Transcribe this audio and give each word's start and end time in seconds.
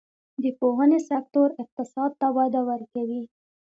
د 0.43 0.45
پوهنې 0.59 0.99
سکتور 1.09 1.49
اقتصاد 1.63 2.11
ته 2.19 2.27
وده 2.37 2.61
ورکوي 2.69 3.23